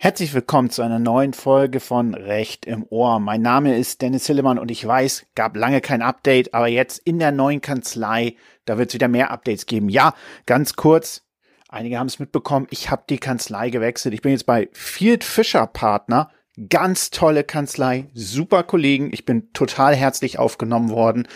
[0.00, 3.18] Herzlich willkommen zu einer neuen Folge von Recht im Ohr.
[3.18, 7.18] Mein Name ist Dennis Hillemann und ich weiß, gab lange kein Update, aber jetzt in
[7.18, 9.88] der neuen Kanzlei, da wird es wieder mehr Updates geben.
[9.88, 10.14] Ja,
[10.46, 11.24] ganz kurz,
[11.68, 14.14] einige haben es mitbekommen, ich habe die Kanzlei gewechselt.
[14.14, 16.30] Ich bin jetzt bei Field Fischer Partner.
[16.68, 19.10] Ganz tolle Kanzlei, super Kollegen.
[19.12, 21.28] Ich bin total herzlich aufgenommen worden.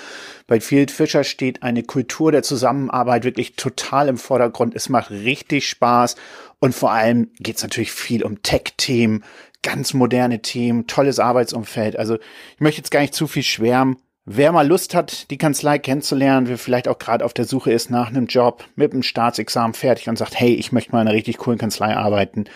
[0.48, 4.75] Bei Field Fischer steht eine Kultur der Zusammenarbeit wirklich total im Vordergrund.
[4.75, 6.17] Es macht richtig Spaß
[6.59, 9.23] und vor allem geht es natürlich viel um Tech-Themen,
[9.62, 11.97] ganz moderne Themen, tolles Arbeitsumfeld.
[11.97, 13.98] Also ich möchte jetzt gar nicht zu viel schwärmen.
[14.25, 17.91] Wer mal Lust hat, die Kanzlei kennenzulernen, wer vielleicht auch gerade auf der Suche ist
[17.91, 21.17] nach einem Job mit einem Staatsexamen fertig und sagt, hey, ich möchte mal in einer
[21.17, 22.47] richtig coolen Kanzlei arbeiten,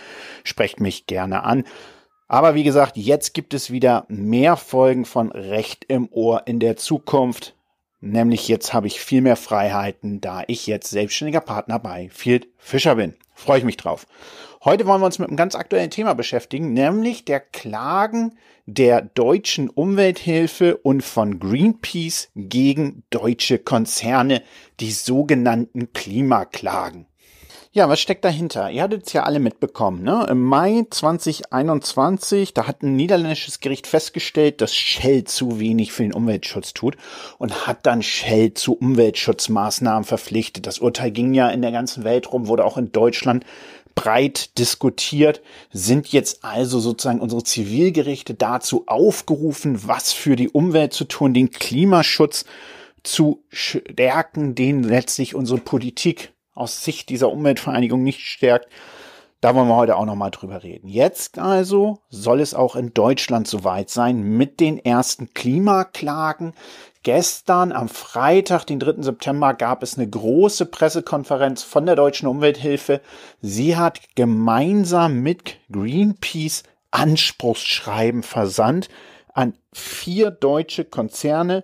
[0.43, 1.63] sprecht mich gerne an.
[2.29, 6.77] Aber wie gesagt, jetzt gibt es wieder mehr Folgen von Recht im Ohr in der
[6.77, 7.55] Zukunft.
[8.01, 12.97] Nämlich jetzt habe ich viel mehr Freiheiten, da ich jetzt selbstständiger Partner bei Field Fischer
[12.97, 13.15] bin.
[13.35, 14.07] Freue ich mich drauf.
[14.65, 19.71] Heute wollen wir uns mit einem ganz aktuellen Thema beschäftigen, nämlich der Klagen der deutschen
[19.71, 24.43] Umwelthilfe und von Greenpeace gegen deutsche Konzerne,
[24.81, 27.07] die sogenannten Klimaklagen.
[27.77, 28.71] Ja, was steckt dahinter?
[28.71, 30.03] Ihr hattet es ja alle mitbekommen.
[30.03, 30.27] Ne?
[30.31, 36.15] Im Mai 2021, da hat ein niederländisches Gericht festgestellt, dass Shell zu wenig für den
[36.15, 36.97] Umweltschutz tut
[37.37, 40.67] und hat dann Shell zu Umweltschutzmaßnahmen verpflichtet.
[40.67, 43.45] Das Urteil ging ja in der ganzen Welt rum, wurde auch in Deutschland
[43.95, 51.05] breit diskutiert, sind jetzt also sozusagen unsere Zivilgerichte dazu aufgerufen, was für die Umwelt zu
[51.05, 52.47] tun, den Klimaschutz
[53.03, 58.69] zu stärken, den letztlich unsere Politik aus Sicht dieser Umweltvereinigung nicht stärkt.
[59.41, 60.89] Da wollen wir heute auch nochmal drüber reden.
[60.89, 66.55] Jetzt also soll es auch in Deutschland soweit sein mit den ersten Klimaklagen.
[67.03, 69.03] Gestern am Freitag, den 3.
[69.03, 73.01] September, gab es eine große Pressekonferenz von der Deutschen Umwelthilfe.
[73.41, 78.89] Sie hat gemeinsam mit Greenpeace Anspruchsschreiben versandt
[79.33, 81.63] an vier deutsche Konzerne,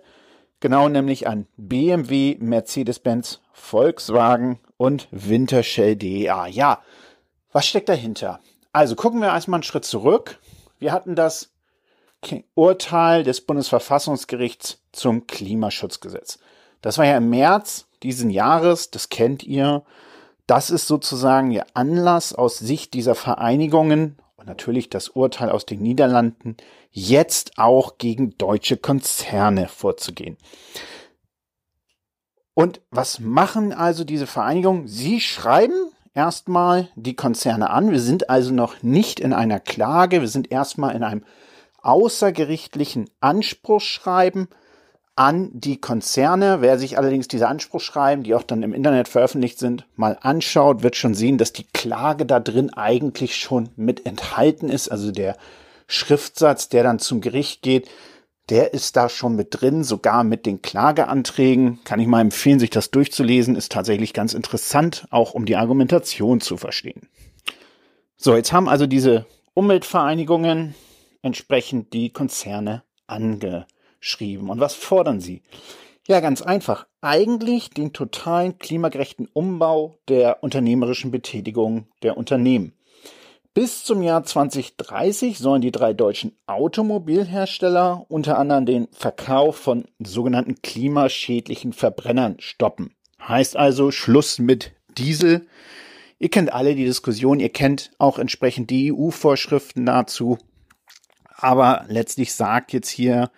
[0.59, 6.47] genau nämlich an BMW, Mercedes-Benz, Volkswagen und Wintershell DEA.
[6.47, 6.81] Ja,
[7.51, 8.39] was steckt dahinter?
[8.71, 10.39] Also gucken wir erstmal einen Schritt zurück.
[10.79, 11.51] Wir hatten das
[12.55, 16.39] Urteil des Bundesverfassungsgerichts zum Klimaschutzgesetz.
[16.81, 19.83] Das war ja im März diesen Jahres, das kennt ihr.
[20.47, 25.81] Das ist sozusagen ihr Anlass aus Sicht dieser Vereinigungen und natürlich das Urteil aus den
[25.81, 26.57] Niederlanden,
[26.91, 30.37] jetzt auch gegen deutsche Konzerne vorzugehen.
[32.53, 34.87] Und was machen also diese Vereinigungen?
[34.87, 35.73] Sie schreiben
[36.13, 37.91] erstmal die Konzerne an.
[37.91, 40.21] Wir sind also noch nicht in einer Klage.
[40.21, 41.23] Wir sind erstmal in einem
[41.81, 44.47] außergerichtlichen Anspruchsschreiben
[45.15, 46.61] an die Konzerne.
[46.61, 50.95] Wer sich allerdings diese Anspruchsschreiben, die auch dann im Internet veröffentlicht sind, mal anschaut, wird
[50.95, 54.89] schon sehen, dass die Klage da drin eigentlich schon mit enthalten ist.
[54.89, 55.37] Also der
[55.87, 57.89] Schriftsatz, der dann zum Gericht geht,
[58.49, 61.79] der ist da schon mit drin, sogar mit den Klageanträgen.
[61.83, 63.55] Kann ich mal empfehlen, sich das durchzulesen.
[63.55, 67.09] Ist tatsächlich ganz interessant, auch um die Argumentation zu verstehen.
[68.17, 70.75] So, jetzt haben also diese Umweltvereinigungen
[71.21, 74.49] entsprechend die Konzerne angeschrieben.
[74.49, 75.41] Und was fordern sie?
[76.05, 76.85] Ja, ganz einfach.
[76.99, 82.73] Eigentlich den totalen klimagerechten Umbau der unternehmerischen Betätigung der Unternehmen.
[83.55, 90.63] Bis zum Jahr 2030 sollen die drei deutschen Automobilhersteller unter anderem den Verkauf von sogenannten
[90.63, 92.95] klimaschädlichen Verbrennern stoppen.
[93.21, 95.45] Heißt also Schluss mit Diesel.
[96.17, 100.39] Ihr kennt alle die Diskussion, ihr kennt auch entsprechend die EU-Vorschriften dazu.
[101.35, 103.29] Aber letztlich sagt jetzt hier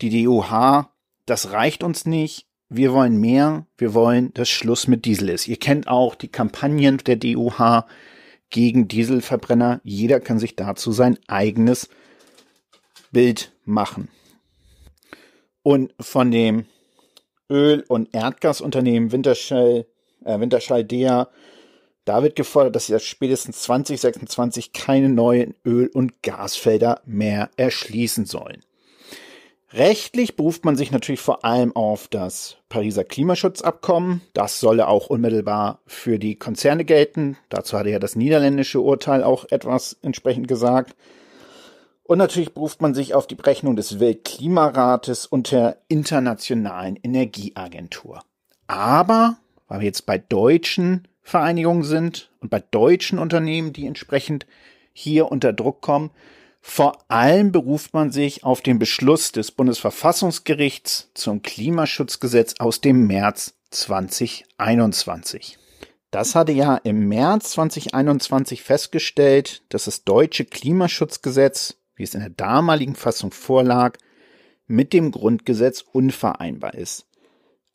[0.00, 0.88] die DOH,
[1.26, 2.46] das reicht uns nicht.
[2.70, 3.66] Wir wollen mehr.
[3.76, 5.46] Wir wollen, dass Schluss mit Diesel ist.
[5.46, 7.84] Ihr kennt auch die Kampagnen der DOH
[8.52, 9.80] gegen Dieselverbrenner.
[9.82, 11.88] Jeder kann sich dazu sein eigenes
[13.10, 14.08] Bild machen.
[15.64, 16.66] Und von dem
[17.50, 19.86] Öl- und Erdgasunternehmen Wintershall,
[20.24, 21.28] äh, Wintershall Dea,
[22.04, 28.62] da wird gefordert, dass sie spätestens 2026 keine neuen Öl- und Gasfelder mehr erschließen sollen.
[29.74, 34.20] Rechtlich beruft man sich natürlich vor allem auf das Pariser Klimaschutzabkommen.
[34.34, 37.38] Das solle auch unmittelbar für die Konzerne gelten.
[37.48, 40.94] Dazu hatte ja das niederländische Urteil auch etwas entsprechend gesagt.
[42.04, 48.22] Und natürlich beruft man sich auf die Berechnung des Weltklimarates und der Internationalen Energieagentur.
[48.66, 49.38] Aber,
[49.68, 54.46] weil wir jetzt bei deutschen Vereinigungen sind und bei deutschen Unternehmen, die entsprechend
[54.92, 56.10] hier unter Druck kommen,
[56.64, 63.54] vor allem beruft man sich auf den Beschluss des Bundesverfassungsgerichts zum Klimaschutzgesetz aus dem März
[63.70, 65.58] 2021.
[66.12, 72.30] Das hatte ja im März 2021 festgestellt, dass das deutsche Klimaschutzgesetz, wie es in der
[72.30, 73.98] damaligen Fassung vorlag,
[74.66, 77.06] mit dem Grundgesetz unvereinbar ist.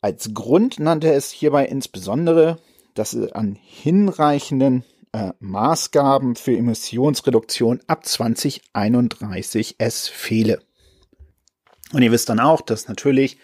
[0.00, 2.58] Als Grund nannte es hierbei insbesondere,
[2.94, 4.84] dass es an hinreichenden
[5.18, 10.60] äh, Maßgaben für Emissionsreduktion ab 2031 es fehle.
[11.92, 13.38] Und ihr wisst dann auch, dass natürlich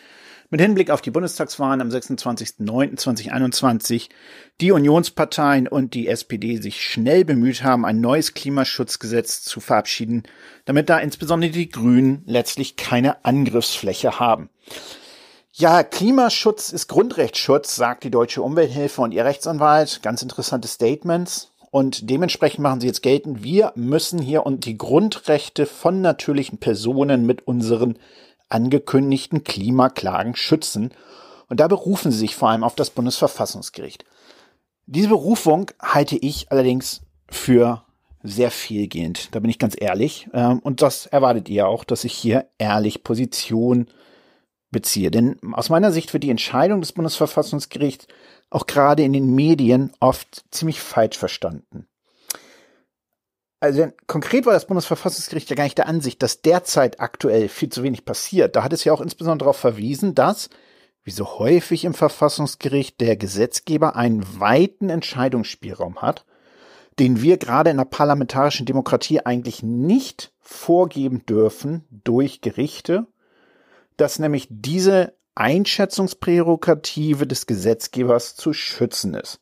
[0.50, 4.10] mit Hinblick auf die Bundestagswahlen am 26.09.2021
[4.60, 10.22] die Unionsparteien und die SPD sich schnell bemüht haben, ein neues Klimaschutzgesetz zu verabschieden,
[10.66, 14.48] damit da insbesondere die Grünen letztlich keine Angriffsfläche haben.
[15.56, 20.02] Ja, Klimaschutz ist Grundrechtsschutz, sagt die Deutsche Umwelthilfe und ihr Rechtsanwalt.
[20.02, 21.52] Ganz interessante Statements.
[21.74, 27.26] Und dementsprechend machen sie jetzt geltend, wir müssen hier und die Grundrechte von natürlichen Personen
[27.26, 27.98] mit unseren
[28.48, 30.92] angekündigten Klimaklagen schützen.
[31.48, 34.04] Und da berufen sie sich vor allem auf das Bundesverfassungsgericht.
[34.86, 37.82] Diese Berufung halte ich allerdings für
[38.22, 39.34] sehr vielgehend.
[39.34, 40.28] Da bin ich ganz ehrlich.
[40.32, 43.88] Ähm, und das erwartet ihr auch, dass ich hier ehrlich Position
[44.70, 45.10] beziehe.
[45.10, 48.06] Denn aus meiner Sicht wird die Entscheidung des Bundesverfassungsgerichts
[48.54, 51.88] auch gerade in den Medien oft ziemlich falsch verstanden.
[53.58, 57.82] Also konkret war das Bundesverfassungsgericht ja gar nicht der Ansicht, dass derzeit aktuell viel zu
[57.82, 58.54] wenig passiert.
[58.54, 60.50] Da hat es ja auch insbesondere darauf verwiesen, dass,
[61.02, 66.24] wie so häufig im Verfassungsgericht, der Gesetzgeber einen weiten Entscheidungsspielraum hat,
[66.98, 73.06] den wir gerade in der parlamentarischen Demokratie eigentlich nicht vorgeben dürfen durch Gerichte,
[73.96, 79.40] dass nämlich diese Einschätzungsprärogative des Gesetzgebers zu schützen ist.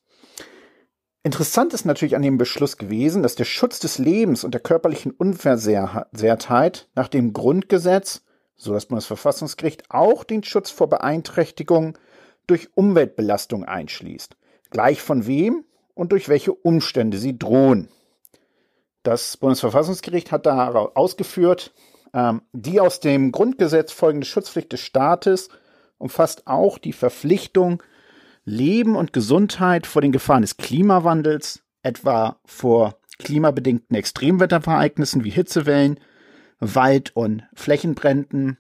[1.25, 5.13] Interessant ist natürlich an dem Beschluss gewesen, dass der Schutz des Lebens und der körperlichen
[5.13, 8.23] Unversehrtheit nach dem Grundgesetz,
[8.57, 11.97] so das Bundesverfassungsgericht, auch den Schutz vor Beeinträchtigung
[12.49, 14.37] durch Umweltbelastung einschließt.
[14.71, 15.65] Gleich von wem
[15.95, 17.89] und durch welche Umstände sie drohen.
[19.05, 21.73] Das Bundesverfassungsgericht hat da ausgeführt,
[22.15, 25.51] ähm, die aus dem Grundgesetz folgende Schutzpflicht des Staates
[26.03, 27.83] umfasst auch die Verpflichtung,
[28.45, 36.01] Leben und Gesundheit vor den Gefahren des Klimawandels, etwa vor klimabedingten Extremwettervereignissen wie Hitzewellen,
[36.59, 38.59] Wald- und Flächenbränden,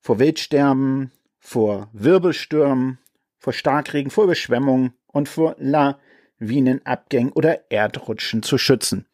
[0.00, 1.10] vor Wildsterben,
[1.40, 2.98] vor Wirbelstürmen,
[3.38, 9.06] vor Starkregen, vor Überschwemmungen und vor Lawinenabgängen oder Erdrutschen zu schützen.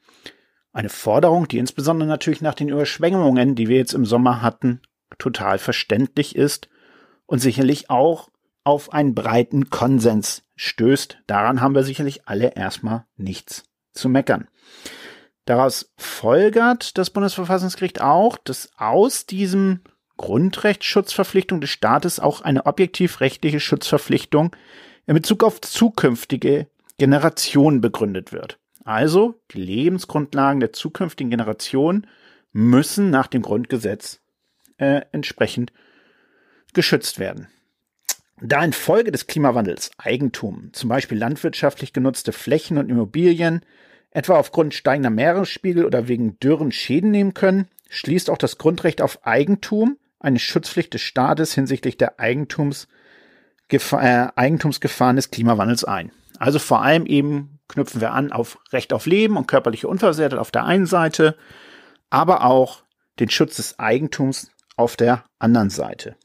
[0.72, 4.82] Eine Forderung, die insbesondere natürlich nach den Überschwemmungen, die wir jetzt im Sommer hatten,
[5.18, 6.68] total verständlich ist
[7.30, 8.28] und sicherlich auch
[8.64, 11.18] auf einen breiten Konsens stößt.
[11.28, 13.62] Daran haben wir sicherlich alle erstmal nichts
[13.92, 14.48] zu meckern.
[15.44, 19.80] Daraus folgert das Bundesverfassungsgericht auch, dass aus diesem
[20.16, 24.54] Grundrechtsschutzverpflichtung des Staates auch eine objektiv rechtliche Schutzverpflichtung
[25.06, 26.66] in Bezug auf zukünftige
[26.98, 28.58] Generationen begründet wird.
[28.84, 32.08] Also die Lebensgrundlagen der zukünftigen Generationen
[32.52, 34.20] müssen nach dem Grundgesetz
[34.78, 35.72] äh, entsprechend
[36.74, 37.48] geschützt werden.
[38.42, 43.60] Da infolge des Klimawandels Eigentum, zum Beispiel landwirtschaftlich genutzte Flächen und Immobilien,
[44.10, 49.26] etwa aufgrund steigender Meeresspiegel oder wegen Dürren Schäden nehmen können, schließt auch das Grundrecht auf
[49.26, 52.88] Eigentum eine Schutzpflicht des Staates hinsichtlich der Eigentums,
[53.68, 56.12] äh, Eigentumsgefahren des Klimawandels ein.
[56.38, 60.50] Also vor allem eben knüpfen wir an auf Recht auf Leben und körperliche Unversehrtheit auf
[60.50, 61.36] der einen Seite,
[62.08, 62.82] aber auch
[63.18, 66.16] den Schutz des Eigentums auf der anderen Seite.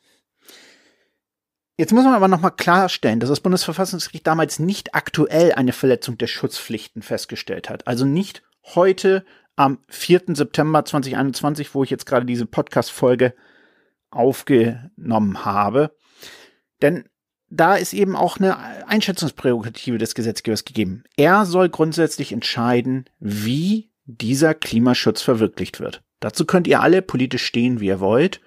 [1.77, 6.27] Jetzt muss man aber nochmal klarstellen, dass das Bundesverfassungsgericht damals nicht aktuell eine Verletzung der
[6.27, 7.85] Schutzpflichten festgestellt hat.
[7.85, 9.25] Also nicht heute
[9.57, 10.23] am 4.
[10.27, 13.33] September 2021, wo ich jetzt gerade diese Podcast-Folge
[14.09, 15.95] aufgenommen habe.
[16.81, 17.09] Denn
[17.49, 21.03] da ist eben auch eine Einschätzungsprärogative des Gesetzgebers gegeben.
[21.17, 26.03] Er soll grundsätzlich entscheiden, wie dieser Klimaschutz verwirklicht wird.
[26.21, 28.39] Dazu könnt ihr alle politisch stehen, wie ihr wollt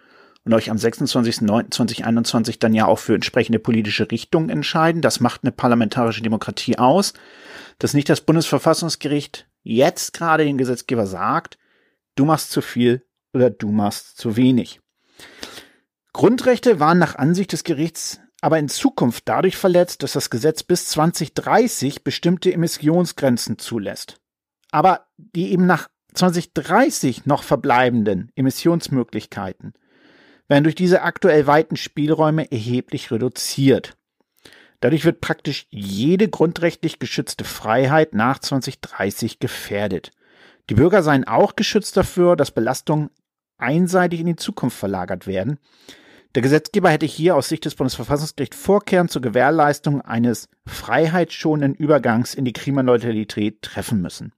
[0.48, 5.02] und euch am 26.09.2021 dann ja auch für entsprechende politische Richtungen entscheiden.
[5.02, 7.12] Das macht eine parlamentarische Demokratie aus,
[7.78, 11.58] dass nicht das Bundesverfassungsgericht jetzt gerade den Gesetzgeber sagt,
[12.14, 14.80] du machst zu viel oder du machst zu wenig.
[16.12, 20.86] Grundrechte waren nach Ansicht des Gerichts aber in Zukunft dadurch verletzt, dass das Gesetz bis
[20.86, 24.20] 2030 bestimmte Emissionsgrenzen zulässt.
[24.70, 29.74] Aber die eben nach 2030 noch verbleibenden Emissionsmöglichkeiten
[30.48, 33.96] werden durch diese aktuell weiten Spielräume erheblich reduziert.
[34.80, 40.12] Dadurch wird praktisch jede grundrechtlich geschützte Freiheit nach 2030 gefährdet.
[40.70, 43.10] Die Bürger seien auch geschützt dafür, dass Belastungen
[43.56, 45.58] einseitig in die Zukunft verlagert werden.
[46.34, 52.44] Der Gesetzgeber hätte hier aus Sicht des Bundesverfassungsgerichts Vorkehren zur Gewährleistung eines freiheitsschonenden Übergangs in
[52.44, 54.32] die Klimaneutralität treffen müssen.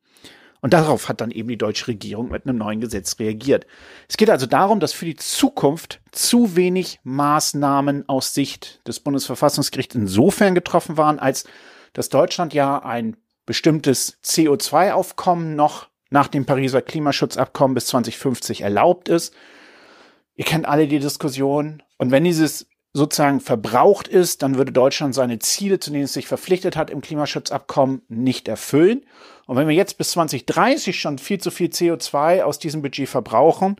[0.60, 3.66] Und darauf hat dann eben die deutsche Regierung mit einem neuen Gesetz reagiert.
[4.08, 9.94] Es geht also darum, dass für die Zukunft zu wenig Maßnahmen aus Sicht des Bundesverfassungsgerichts
[9.94, 11.44] insofern getroffen waren, als
[11.94, 19.34] dass Deutschland ja ein bestimmtes CO2-Aufkommen noch nach dem Pariser Klimaschutzabkommen bis 2050 erlaubt ist.
[20.34, 21.82] Ihr kennt alle die Diskussion.
[21.98, 26.26] Und wenn dieses sozusagen verbraucht ist, dann würde Deutschland seine Ziele, zu denen es sich
[26.26, 29.06] verpflichtet hat im Klimaschutzabkommen, nicht erfüllen.
[29.46, 33.76] Und wenn wir jetzt bis 2030 schon viel zu viel CO2 aus diesem Budget verbrauchen,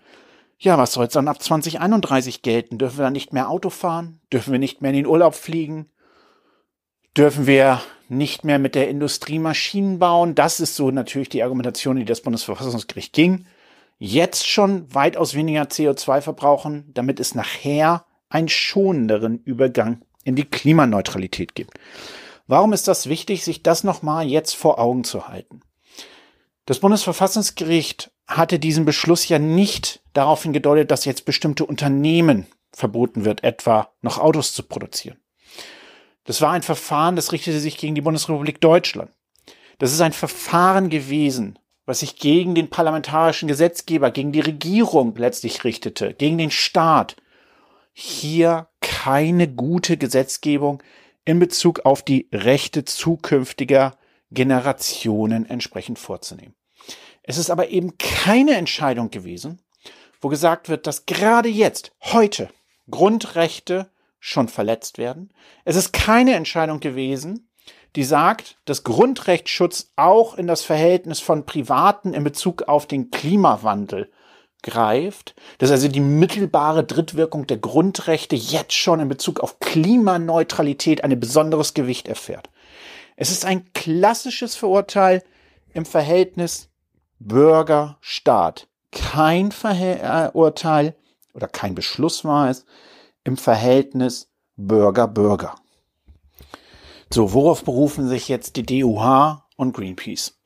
[0.58, 2.76] ja, was soll es dann ab 2031 gelten?
[2.78, 4.20] Dürfen wir dann nicht mehr Auto fahren?
[4.32, 5.86] Dürfen wir nicht mehr in den Urlaub fliegen?
[7.16, 10.34] Dürfen wir nicht mehr mit der Industrie Maschinen bauen?
[10.34, 13.46] Das ist so natürlich die Argumentation, die das Bundesverfassungsgericht ging.
[13.98, 21.54] Jetzt schon weitaus weniger CO2 verbrauchen, damit es nachher einen schonenderen Übergang in die Klimaneutralität
[21.54, 21.78] gibt.
[22.46, 25.60] Warum ist das wichtig, sich das nochmal jetzt vor Augen zu halten?
[26.64, 33.44] Das Bundesverfassungsgericht hatte diesen Beschluss ja nicht darauf hingedeutet, dass jetzt bestimmte Unternehmen verboten wird,
[33.44, 35.18] etwa noch Autos zu produzieren.
[36.24, 39.10] Das war ein Verfahren, das richtete sich gegen die Bundesrepublik Deutschland.
[39.78, 45.64] Das ist ein Verfahren gewesen, was sich gegen den parlamentarischen Gesetzgeber, gegen die Regierung letztlich
[45.64, 47.16] richtete, gegen den Staat
[48.00, 50.82] hier keine gute Gesetzgebung
[51.26, 53.98] in Bezug auf die Rechte zukünftiger
[54.30, 56.54] Generationen entsprechend vorzunehmen.
[57.22, 59.60] Es ist aber eben keine Entscheidung gewesen,
[60.20, 62.48] wo gesagt wird, dass gerade jetzt, heute,
[62.90, 65.32] Grundrechte schon verletzt werden.
[65.64, 67.50] Es ist keine Entscheidung gewesen,
[67.96, 74.10] die sagt, dass Grundrechtsschutz auch in das Verhältnis von Privaten in Bezug auf den Klimawandel
[74.62, 81.18] greift, dass also die mittelbare Drittwirkung der Grundrechte jetzt schon in Bezug auf Klimaneutralität ein
[81.18, 82.50] besonderes Gewicht erfährt.
[83.16, 85.22] Es ist ein klassisches Verurteil
[85.72, 86.68] im Verhältnis
[87.18, 88.66] Bürger-Staat.
[88.92, 90.92] Kein Verurteil äh,
[91.34, 92.64] oder kein Beschluss war es
[93.24, 95.54] im Verhältnis Bürger-Bürger.
[97.12, 100.40] So, worauf berufen sich jetzt die DUH und Greenpeace?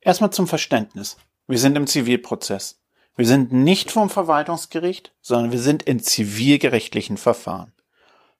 [0.00, 1.16] Erstmal zum Verständnis.
[1.46, 2.83] Wir sind im Zivilprozess.
[3.16, 7.72] Wir sind nicht vom Verwaltungsgericht, sondern wir sind in zivilgerechtlichen Verfahren.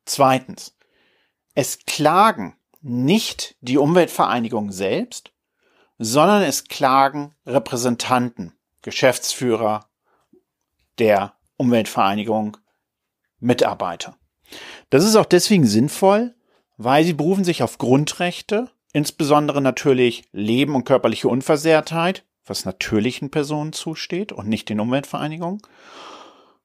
[0.05, 0.77] Zweitens,
[1.55, 5.33] es klagen nicht die Umweltvereinigung selbst,
[5.99, 8.53] sondern es klagen Repräsentanten,
[8.83, 9.89] Geschäftsführer
[10.99, 12.57] der Umweltvereinigung,
[13.39, 14.17] Mitarbeiter.
[14.91, 16.35] Das ist auch deswegen sinnvoll,
[16.77, 23.73] weil sie berufen sich auf Grundrechte, insbesondere natürlich Leben und körperliche Unversehrtheit, was natürlichen Personen
[23.73, 25.61] zusteht und nicht den Umweltvereinigungen,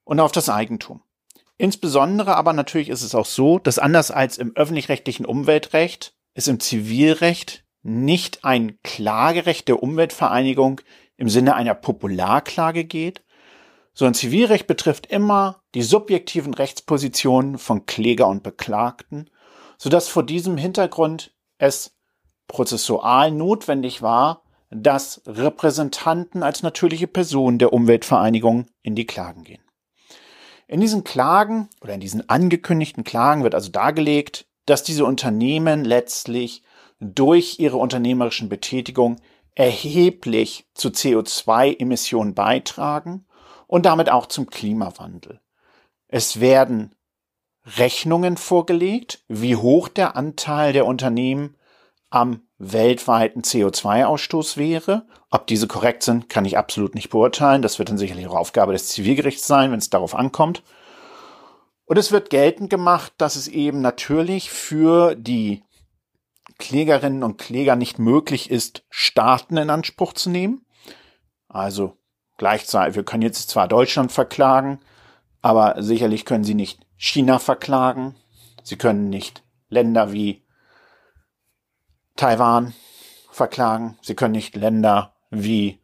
[0.04, 1.04] und auf das Eigentum.
[1.58, 6.60] Insbesondere aber natürlich ist es auch so, dass anders als im öffentlich-rechtlichen Umweltrecht es im
[6.60, 10.82] Zivilrecht nicht ein Klagerecht der Umweltvereinigung
[11.18, 13.24] im Sinne einer Popularklage geht,
[13.94, 19.30] sondern Zivilrecht betrifft immer die subjektiven Rechtspositionen von Kläger und Beklagten,
[19.78, 21.96] sodass vor diesem Hintergrund es
[22.48, 29.64] prozessual notwendig war, dass Repräsentanten als natürliche Personen der Umweltvereinigung in die Klagen gehen.
[30.68, 36.62] In diesen Klagen oder in diesen angekündigten Klagen wird also dargelegt, dass diese Unternehmen letztlich
[37.00, 39.20] durch ihre unternehmerischen Betätigung
[39.56, 43.26] erheblich zu CO2-Emissionen beitragen
[43.68, 45.40] und damit auch zum Klimawandel.
[46.08, 46.96] Es werden
[47.78, 51.56] Rechnungen vorgelegt, wie hoch der Anteil der Unternehmen
[52.10, 55.06] am weltweiten CO2-Ausstoß wäre.
[55.30, 57.62] Ob diese korrekt sind, kann ich absolut nicht beurteilen.
[57.62, 60.64] Das wird dann sicherlich auch Aufgabe des Zivilgerichts sein, wenn es darauf ankommt.
[61.86, 65.64] Und es wird geltend gemacht, dass es eben natürlich für die
[66.58, 70.66] Klägerinnen und Kläger nicht möglich ist, Staaten in Anspruch zu nehmen.
[71.48, 71.98] Also
[72.38, 74.80] gleichzeitig, wir können jetzt zwar Deutschland verklagen,
[75.42, 78.16] aber sicherlich können sie nicht China verklagen.
[78.64, 80.44] Sie können nicht Länder wie
[82.20, 82.74] Taiwan
[83.32, 83.98] verklagen.
[84.02, 85.80] Sie können nicht Länder wie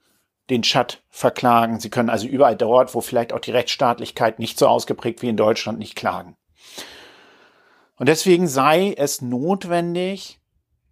[0.50, 1.80] den Chat verklagen.
[1.80, 5.38] Sie können also überall dort, wo vielleicht auch die Rechtsstaatlichkeit nicht so ausgeprägt wie in
[5.38, 6.36] Deutschland, nicht klagen.
[7.96, 10.42] Und deswegen sei es notwendig,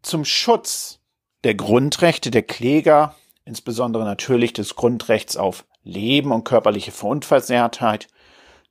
[0.02, 1.02] zum Schutz
[1.44, 8.08] der Grundrechte der Kläger, insbesondere natürlich des Grundrechts auf Leben und körperliche Verunversehrtheit,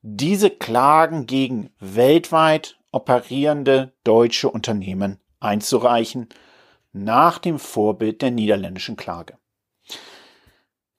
[0.00, 6.30] diese Klagen gegen weltweit operierende deutsche Unternehmen einzureichen,
[6.92, 9.38] nach dem Vorbild der niederländischen Klage.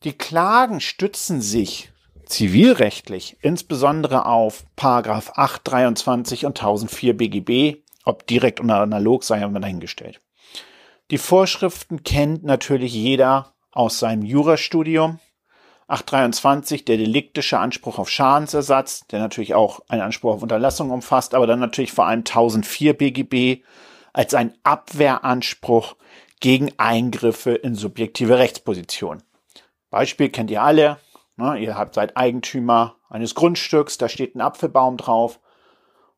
[0.04, 1.92] Die Klagen stützen sich
[2.26, 10.20] zivilrechtlich insbesondere auf Paragraph 823 und 1004 BGB, ob direkt oder analog sei aber dahingestellt.
[11.12, 15.20] Die Vorschriften kennt natürlich jeder aus seinem Jurastudium.
[15.88, 21.46] 823 der deliktische Anspruch auf Schadensersatz, der natürlich auch einen Anspruch auf Unterlassung umfasst, aber
[21.46, 23.64] dann natürlich vor allem 1004 BGB
[24.14, 25.96] als ein Abwehranspruch
[26.40, 29.24] gegen Eingriffe in subjektive Rechtsposition.
[29.90, 30.98] Beispiel kennt ihr alle.
[31.36, 31.58] Ne?
[31.58, 35.40] Ihr habt seid Eigentümer eines Grundstücks, da steht ein Apfelbaum drauf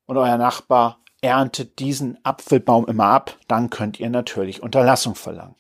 [0.06, 5.56] und euer Nachbar erntet diesen Apfelbaum immer ab, dann könnt ihr natürlich Unterlassung verlangen.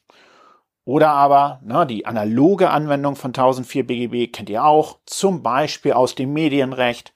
[0.83, 6.13] Oder aber ne, die analoge Anwendung von 1004 BGB kennt ihr auch, zum Beispiel aus
[6.13, 7.13] dem Medienrecht.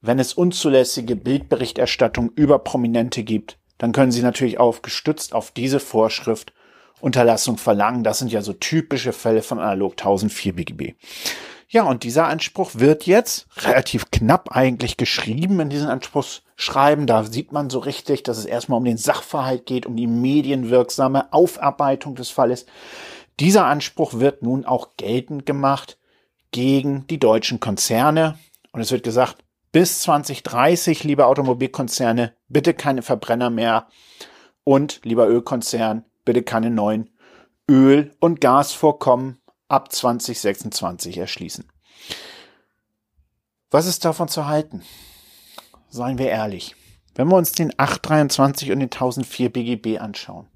[0.00, 5.80] Wenn es unzulässige Bildberichterstattung über Prominente gibt, dann können Sie natürlich auch gestützt auf diese
[5.80, 6.52] Vorschrift
[7.00, 8.02] Unterlassung verlangen.
[8.02, 10.94] Das sind ja so typische Fälle von analog 1004 BGB.
[11.68, 17.06] Ja, und dieser Anspruch wird jetzt relativ knapp eigentlich geschrieben in diesen Anspruchsschreiben.
[17.06, 21.32] Da sieht man so richtig, dass es erstmal um den Sachverhalt geht, um die medienwirksame
[21.32, 22.66] Aufarbeitung des Falles.
[23.40, 25.98] Dieser Anspruch wird nun auch geltend gemacht
[26.52, 28.38] gegen die deutschen Konzerne.
[28.70, 29.43] Und es wird gesagt,
[29.74, 33.88] bis 2030, liebe Automobilkonzerne, bitte keine Verbrenner mehr.
[34.62, 37.10] Und, lieber Ölkonzern, bitte keine neuen
[37.68, 41.68] Öl- und Gasvorkommen ab 2026 erschließen.
[43.72, 44.84] Was ist davon zu halten?
[45.88, 46.76] Seien wir ehrlich.
[47.16, 50.46] Wenn wir uns den 823 und den 1004 BGB anschauen,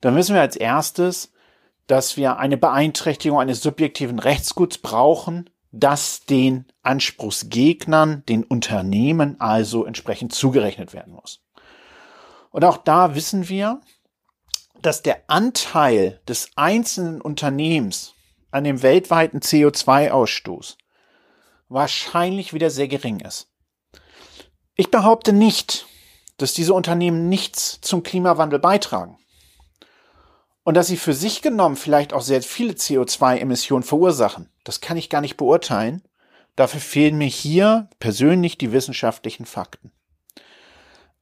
[0.00, 1.34] dann wissen wir als erstes,
[1.88, 10.34] dass wir eine Beeinträchtigung eines subjektiven Rechtsguts brauchen, das den Anspruchsgegnern, den Unternehmen also entsprechend
[10.34, 11.40] zugerechnet werden muss.
[12.50, 13.80] Und auch da wissen wir,
[14.82, 18.14] dass der Anteil des einzelnen Unternehmens
[18.50, 20.76] an dem weltweiten CO2-Ausstoß
[21.68, 23.48] wahrscheinlich wieder sehr gering ist.
[24.74, 25.86] Ich behaupte nicht,
[26.36, 29.18] dass diese Unternehmen nichts zum Klimawandel beitragen
[30.64, 34.48] und dass sie für sich genommen vielleicht auch sehr viele CO2-Emissionen verursachen.
[34.64, 36.02] Das kann ich gar nicht beurteilen.
[36.56, 39.92] Dafür fehlen mir hier persönlich die wissenschaftlichen Fakten.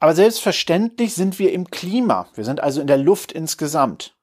[0.01, 2.29] Aber selbstverständlich sind wir im Klima.
[2.35, 4.17] Wir sind also in der Luft insgesamt.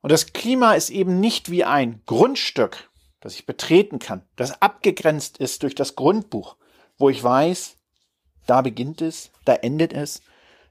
[0.00, 5.38] Und das Klima ist eben nicht wie ein Grundstück, das ich betreten kann, das abgegrenzt
[5.38, 6.56] ist durch das Grundbuch,
[6.98, 7.76] wo ich weiß,
[8.46, 10.22] da beginnt es, da endet es,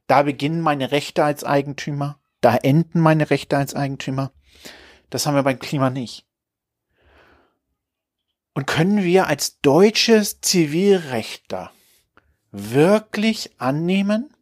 [0.08, 4.32] da beginnen meine Rechte als Eigentümer, da enden meine Rechte als Eigentümer.
[5.10, 6.27] Das haben wir beim Klima nicht.
[8.58, 11.70] Und können wir als deutsches Zivilrechter
[12.52, 14.34] wirklich annehmen,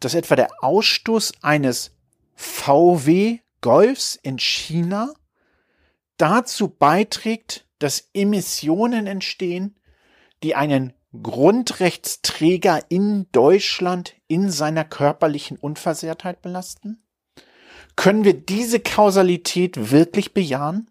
[0.00, 1.94] dass etwa der Ausstoß eines
[2.34, 5.12] VW Golfs in China
[6.16, 9.78] dazu beiträgt, dass Emissionen entstehen,
[10.42, 17.02] die einen Grundrechtsträger in Deutschland in seiner körperlichen Unversehrtheit belasten?
[17.96, 20.90] Können wir diese Kausalität wirklich bejahen?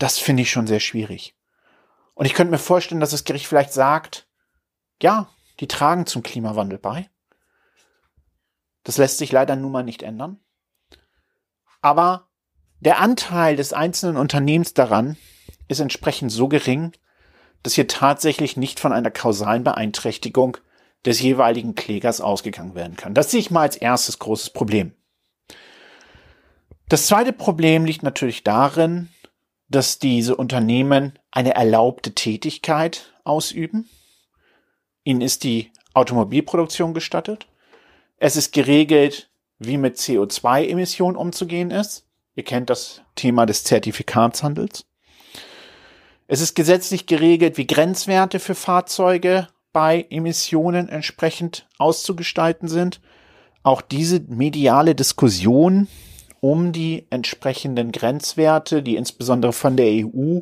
[0.00, 1.36] Das finde ich schon sehr schwierig.
[2.14, 4.26] Und ich könnte mir vorstellen, dass das Gericht vielleicht sagt,
[5.02, 5.28] ja,
[5.60, 7.10] die tragen zum Klimawandel bei.
[8.82, 10.40] Das lässt sich leider nun mal nicht ändern.
[11.82, 12.28] Aber
[12.80, 15.18] der Anteil des einzelnen Unternehmens daran
[15.68, 16.92] ist entsprechend so gering,
[17.62, 20.56] dass hier tatsächlich nicht von einer kausalen Beeinträchtigung
[21.04, 23.12] des jeweiligen Klägers ausgegangen werden kann.
[23.12, 24.94] Das sehe ich mal als erstes großes Problem.
[26.88, 29.10] Das zweite Problem liegt natürlich darin,
[29.70, 33.88] dass diese Unternehmen eine erlaubte Tätigkeit ausüben.
[35.04, 37.46] Ihnen ist die Automobilproduktion gestattet.
[38.18, 42.04] Es ist geregelt, wie mit CO2-Emissionen umzugehen ist.
[42.34, 44.86] Ihr kennt das Thema des Zertifikatshandels.
[46.26, 53.00] Es ist gesetzlich geregelt, wie Grenzwerte für Fahrzeuge bei Emissionen entsprechend auszugestalten sind.
[53.62, 55.86] Auch diese mediale Diskussion
[56.40, 60.40] um die entsprechenden Grenzwerte, die insbesondere von der EU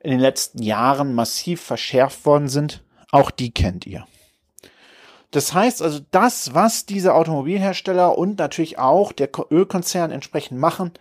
[0.00, 4.06] in den letzten Jahren massiv verschärft worden sind, auch die kennt ihr.
[5.30, 10.92] Das heißt also, das, was diese Automobilhersteller und natürlich auch der Ölkonzern entsprechend machen,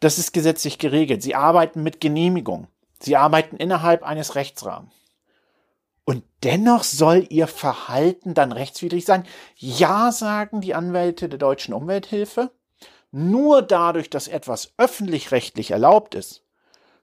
[0.00, 1.22] Das ist gesetzlich geregelt.
[1.22, 2.66] Sie arbeiten mit Genehmigung.
[3.00, 4.92] Sie arbeiten innerhalb eines Rechtsrahmens.
[6.04, 9.24] Und dennoch soll ihr Verhalten dann rechtswidrig sein?
[9.56, 12.50] Ja, sagen die Anwälte der deutschen Umwelthilfe.
[13.12, 16.42] Nur dadurch, dass etwas öffentlich-rechtlich erlaubt ist,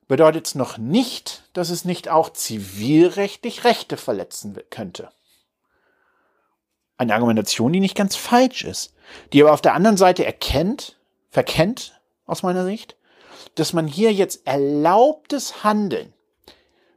[0.07, 5.09] bedeutet es noch nicht, dass es nicht auch zivilrechtlich Rechte verletzen könnte.
[6.97, 8.93] Eine Argumentation, die nicht ganz falsch ist,
[9.33, 10.97] die aber auf der anderen Seite erkennt,
[11.29, 12.95] verkennt, aus meiner Sicht,
[13.55, 16.13] dass man hier jetzt erlaubtes Handeln,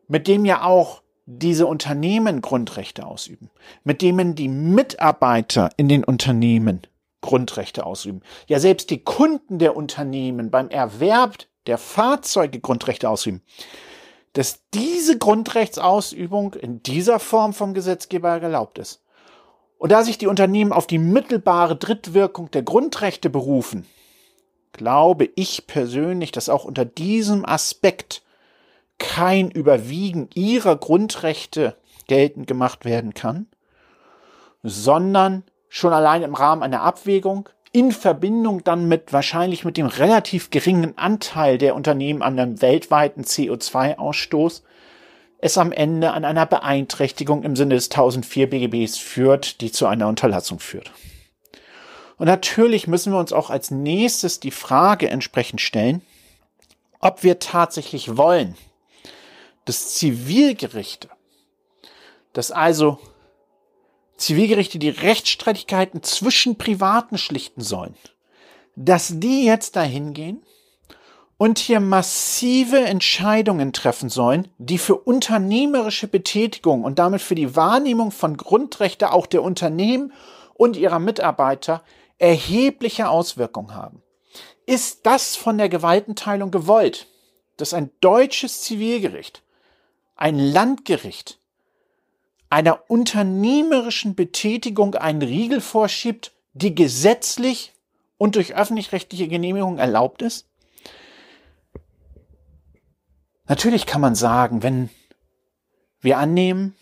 [0.08, 3.50] mit dem ja auch diese Unternehmen Grundrechte ausüben,
[3.84, 6.82] mit denen die Mitarbeiter in den Unternehmen
[7.20, 13.42] Grundrechte ausüben, ja selbst die Kunden der Unternehmen beim Erwerb der Fahrzeuge Grundrechte ausüben,
[14.32, 19.02] dass diese Grundrechtsausübung in dieser Form vom Gesetzgeber erlaubt ist.
[19.78, 23.86] Und da sich die Unternehmen auf die mittelbare Drittwirkung der Grundrechte berufen,
[24.72, 28.22] glaube ich persönlich, dass auch unter diesem Aspekt
[28.98, 33.46] kein Überwiegen ihrer Grundrechte geltend gemacht werden kann,
[34.62, 40.50] sondern schon allein im Rahmen einer Abwägung in Verbindung dann mit wahrscheinlich mit dem relativ
[40.50, 44.62] geringen Anteil der Unternehmen an einem weltweiten CO2-Ausstoß
[45.38, 50.08] es am Ende an einer Beeinträchtigung im Sinne des 1004 BGBs führt, die zu einer
[50.08, 50.90] Unterlassung führt.
[52.18, 56.02] Und natürlich müssen wir uns auch als nächstes die Frage entsprechend stellen,
[56.98, 58.56] ob wir tatsächlich wollen,
[59.64, 61.08] dass Zivilgerichte,
[62.34, 62.98] dass also
[64.20, 67.96] Zivilgerichte die Rechtsstreitigkeiten zwischen Privaten schlichten sollen,
[68.76, 70.42] dass die jetzt dahin gehen
[71.38, 78.10] und hier massive Entscheidungen treffen sollen, die für unternehmerische Betätigung und damit für die Wahrnehmung
[78.10, 80.12] von Grundrechte auch der Unternehmen
[80.52, 81.82] und ihrer Mitarbeiter
[82.18, 84.02] erhebliche Auswirkungen haben.
[84.66, 87.06] Ist das von der Gewaltenteilung gewollt,
[87.56, 89.42] dass ein deutsches Zivilgericht,
[90.14, 91.39] ein Landgericht
[92.50, 97.72] einer unternehmerischen Betätigung einen Riegel vorschiebt, die gesetzlich
[98.18, 100.46] und durch öffentlich-rechtliche Genehmigung erlaubt ist?
[103.46, 104.90] Natürlich kann man sagen, wenn
[106.00, 106.76] wir annehmen,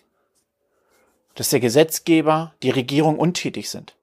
[1.35, 3.95] dass der Gesetzgeber, die Regierung untätig sind,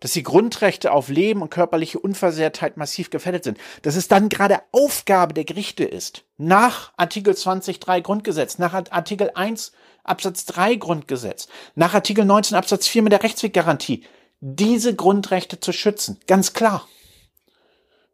[0.00, 4.60] dass die Grundrechte auf Leben und körperliche Unversehrtheit massiv gefährdet sind, dass es dann gerade
[4.72, 9.72] Aufgabe der Gerichte ist, nach Artikel 20.3 Grundgesetz, nach Artikel 1
[10.04, 14.04] Absatz 3 Grundgesetz, nach Artikel 19 Absatz 4 mit der Rechtsweggarantie,
[14.40, 16.18] diese Grundrechte zu schützen.
[16.26, 16.86] Ganz klar.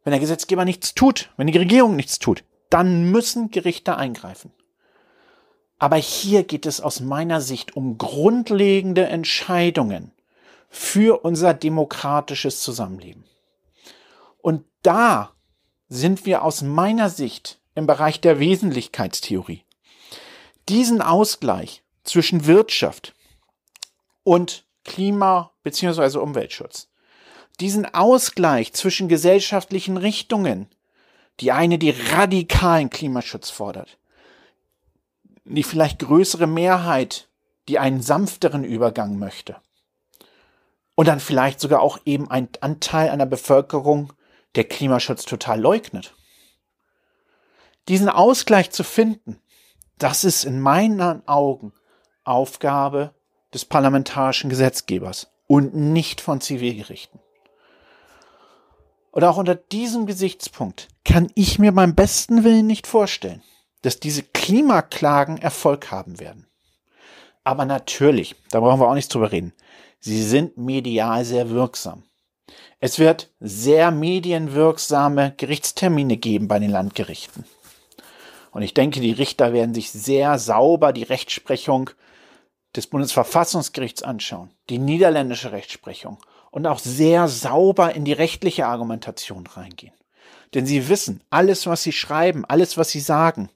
[0.03, 4.51] Wenn der Gesetzgeber nichts tut, wenn die Regierung nichts tut, dann müssen Gerichte eingreifen.
[5.77, 10.11] Aber hier geht es aus meiner Sicht um grundlegende Entscheidungen
[10.69, 13.25] für unser demokratisches Zusammenleben.
[14.37, 15.33] Und da
[15.89, 19.65] sind wir aus meiner Sicht im Bereich der Wesentlichkeitstheorie.
[20.69, 23.13] Diesen Ausgleich zwischen Wirtschaft
[24.23, 26.17] und Klima- bzw.
[26.17, 26.89] Umweltschutz,
[27.59, 30.69] diesen Ausgleich zwischen gesellschaftlichen Richtungen
[31.41, 33.97] die eine, die radikalen Klimaschutz fordert.
[35.43, 37.29] Die vielleicht größere Mehrheit,
[37.67, 39.57] die einen sanfteren Übergang möchte.
[40.95, 44.13] Und dann vielleicht sogar auch eben ein Anteil einer Bevölkerung,
[44.55, 46.13] der Klimaschutz total leugnet.
[47.87, 49.40] Diesen Ausgleich zu finden,
[50.01, 51.73] das ist in meinen Augen
[52.23, 53.13] Aufgabe
[53.53, 57.19] des parlamentarischen Gesetzgebers und nicht von Zivilgerichten.
[59.11, 63.43] Und auch unter diesem Gesichtspunkt kann ich mir beim besten Willen nicht vorstellen,
[63.81, 66.47] dass diese Klimaklagen Erfolg haben werden.
[67.43, 69.53] Aber natürlich, da brauchen wir auch nicht drüber reden,
[69.99, 72.03] sie sind medial sehr wirksam.
[72.79, 77.45] Es wird sehr medienwirksame Gerichtstermine geben bei den Landgerichten.
[78.51, 81.89] Und ich denke, die Richter werden sich sehr sauber die Rechtsprechung
[82.75, 86.17] des Bundesverfassungsgerichts anschauen, die niederländische Rechtsprechung
[86.51, 89.93] und auch sehr sauber in die rechtliche Argumentation reingehen.
[90.53, 93.49] Denn sie wissen, alles, was sie schreiben, alles, was sie sagen,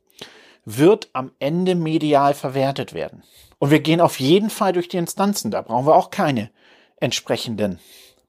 [0.63, 3.23] wird am Ende medial verwertet werden.
[3.59, 5.51] Und wir gehen auf jeden Fall durch die Instanzen.
[5.51, 6.49] Da brauchen wir auch keine
[6.97, 7.79] entsprechenden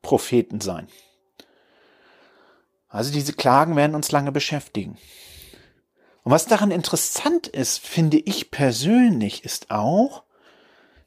[0.02, 0.88] Propheten sein.
[2.88, 4.98] Also diese Klagen werden uns lange beschäftigen.
[6.26, 10.24] Und was daran interessant ist, finde ich persönlich, ist auch,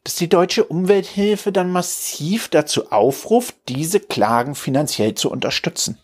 [0.06, 6.00] dass die deutsche Umwelthilfe dann massiv dazu aufruft, diese Klagen finanziell zu unterstützen.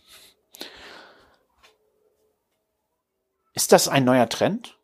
[3.53, 4.77] Ist das ein neuer Trend?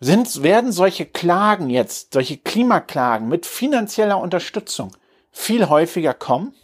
[0.00, 4.94] Sind, werden solche Klagen jetzt, solche Klimaklagen mit finanzieller Unterstützung
[5.32, 6.54] viel häufiger kommen?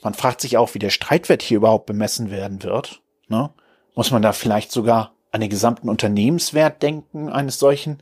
[0.00, 3.02] Man fragt sich auch, wie der Streitwert hier überhaupt bemessen werden wird.
[3.28, 3.52] Ne?
[3.94, 7.98] Muss man da vielleicht sogar an den gesamten Unternehmenswert denken eines solchen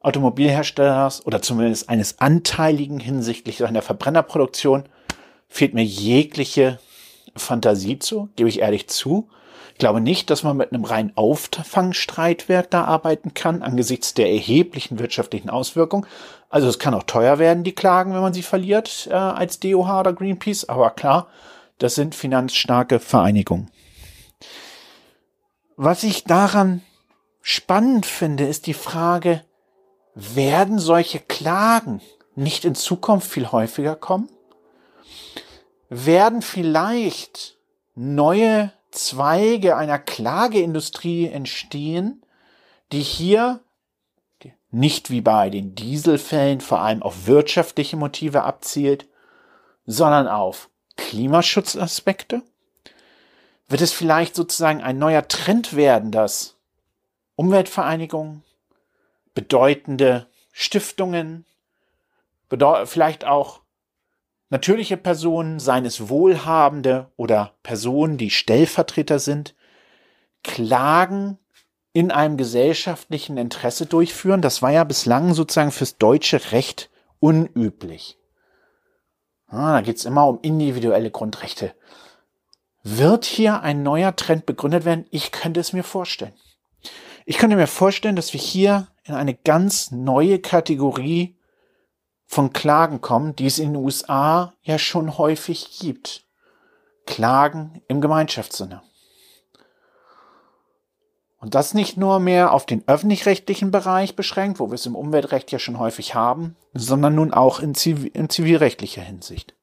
[0.00, 4.84] Automobilherstellers oder zumindest eines Anteiligen hinsichtlich seiner Verbrennerproduktion?
[5.48, 6.78] Fehlt mir jegliche
[7.36, 9.28] Fantasie zu, gebe ich ehrlich zu.
[9.72, 14.98] Ich glaube nicht, dass man mit einem reinen Auffangstreitwerk da arbeiten kann, angesichts der erheblichen
[14.98, 16.06] wirtschaftlichen Auswirkungen.
[16.50, 20.00] Also es kann auch teuer werden, die Klagen, wenn man sie verliert, äh, als DOH
[20.00, 20.68] oder Greenpeace.
[20.68, 21.28] Aber klar,
[21.78, 23.70] das sind finanzstarke Vereinigungen.
[25.84, 26.80] Was ich daran
[27.40, 29.44] spannend finde, ist die Frage,
[30.14, 32.00] werden solche Klagen
[32.36, 34.28] nicht in Zukunft viel häufiger kommen?
[35.88, 37.58] Werden vielleicht
[37.96, 42.24] neue Zweige einer Klageindustrie entstehen,
[42.92, 43.58] die hier
[44.70, 49.08] nicht wie bei den Dieselfällen vor allem auf wirtschaftliche Motive abzielt,
[49.84, 52.42] sondern auf Klimaschutzaspekte?
[53.72, 56.58] Wird es vielleicht sozusagen ein neuer Trend werden, dass
[57.36, 58.42] Umweltvereinigungen,
[59.32, 61.46] bedeutende Stiftungen,
[62.50, 63.62] bedeu vielleicht auch
[64.50, 69.54] natürliche Personen, seien es Wohlhabende oder Personen, die Stellvertreter sind,
[70.44, 71.38] Klagen
[71.94, 74.42] in einem gesellschaftlichen Interesse durchführen.
[74.42, 78.18] Das war ja bislang sozusagen fürs deutsche Recht unüblich.
[79.46, 81.74] Ah, da geht's immer um individuelle Grundrechte.
[82.82, 85.06] Wird hier ein neuer Trend begründet werden?
[85.10, 86.34] Ich könnte es mir vorstellen.
[87.24, 91.36] Ich könnte mir vorstellen, dass wir hier in eine ganz neue Kategorie
[92.26, 96.24] von Klagen kommen, die es in den USA ja schon häufig gibt.
[97.06, 98.82] Klagen im Gemeinschaftssinne.
[101.38, 105.50] Und das nicht nur mehr auf den öffentlich-rechtlichen Bereich beschränkt, wo wir es im Umweltrecht
[105.50, 109.54] ja schon häufig haben, sondern nun auch in, Zivil in zivilrechtlicher Hinsicht.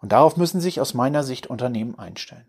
[0.00, 2.46] Und darauf müssen sich aus meiner Sicht Unternehmen einstellen.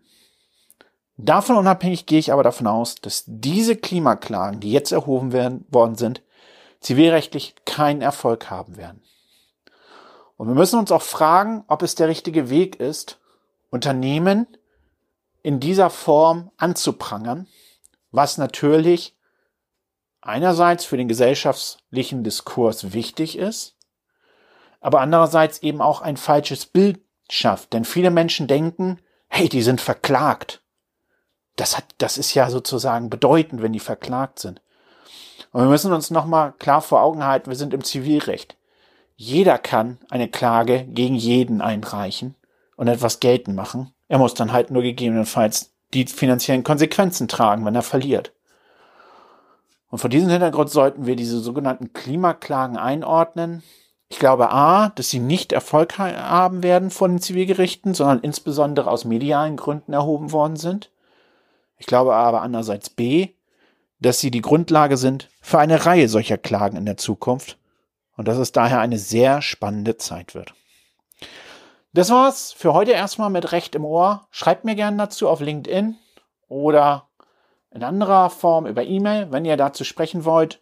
[1.16, 5.96] Davon unabhängig gehe ich aber davon aus, dass diese Klimaklagen, die jetzt erhoben werden, worden
[5.96, 6.22] sind,
[6.80, 9.02] zivilrechtlich keinen Erfolg haben werden.
[10.36, 13.20] Und wir müssen uns auch fragen, ob es der richtige Weg ist,
[13.70, 14.46] Unternehmen
[15.42, 17.46] in dieser Form anzuprangern,
[18.10, 19.16] was natürlich
[20.20, 23.76] einerseits für den gesellschaftlichen Diskurs wichtig ist,
[24.80, 27.01] aber andererseits eben auch ein falsches Bild
[27.32, 27.72] schafft.
[27.72, 30.62] Denn viele Menschen denken, hey, die sind verklagt
[31.56, 34.60] das hat, das ist ja sozusagen bedeutend, wenn die verklagt sind.
[35.52, 38.56] Und wir müssen uns nochmal klar vor Augen halten, wir sind im Zivilrecht.
[39.16, 42.34] Jeder kann eine Klage gegen jeden einreichen
[42.76, 43.92] und etwas geltend machen.
[44.08, 48.32] Er muss dann halt nur gegebenenfalls die finanziellen Konsequenzen tragen, wenn er verliert.
[49.90, 53.62] Und vor diesem Hintergrund sollten wir diese sogenannten Klimaklagen einordnen.
[54.12, 59.06] Ich glaube A, dass sie nicht Erfolg haben werden von den Zivilgerichten, sondern insbesondere aus
[59.06, 60.90] medialen Gründen erhoben worden sind.
[61.78, 63.30] Ich glaube aber andererseits B,
[64.00, 67.56] dass sie die Grundlage sind für eine Reihe solcher Klagen in der Zukunft
[68.18, 70.52] und dass es daher eine sehr spannende Zeit wird.
[71.94, 74.26] Das war's für heute erstmal mit Recht im Ohr.
[74.30, 75.96] Schreibt mir gerne dazu auf LinkedIn
[76.48, 77.08] oder
[77.70, 80.61] in anderer Form über E-Mail, wenn ihr dazu sprechen wollt.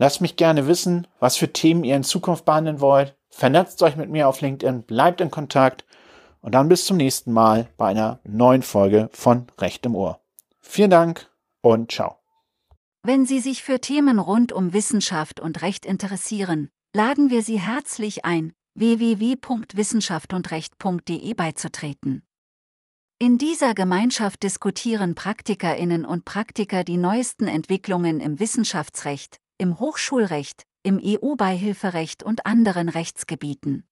[0.00, 3.14] Lasst mich gerne wissen, was für Themen ihr in Zukunft behandeln wollt.
[3.28, 5.84] Vernetzt euch mit mir auf LinkedIn, bleibt in Kontakt
[6.40, 10.18] und dann bis zum nächsten Mal bei einer neuen Folge von Recht im Ohr.
[10.58, 11.28] Vielen Dank
[11.60, 12.16] und ciao.
[13.02, 18.24] Wenn Sie sich für Themen rund um Wissenschaft und Recht interessieren, laden wir Sie herzlich
[18.24, 22.22] ein, www.wissenschaftsundrecht.de beizutreten.
[23.18, 30.98] In dieser Gemeinschaft diskutieren Praktikerinnen und Praktiker die neuesten Entwicklungen im Wissenschaftsrecht, im Hochschulrecht, im
[31.02, 33.84] EU-Beihilferecht und anderen Rechtsgebieten.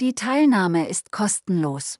[0.00, 1.96] Die Teilnahme ist kostenlos.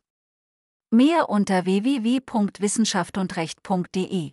[0.91, 4.33] Mehr unter www.wissenschaftsundrecht.de.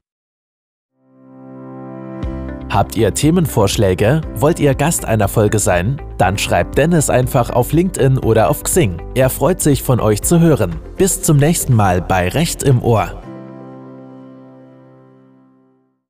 [2.69, 4.21] Habt ihr Themenvorschläge?
[4.35, 6.01] Wollt ihr Gast einer Folge sein?
[6.17, 9.01] Dann schreibt Dennis einfach auf LinkedIn oder auf Xing.
[9.15, 10.79] Er freut sich von euch zu hören.
[10.97, 13.24] Bis zum nächsten Mal bei Recht im Ohr.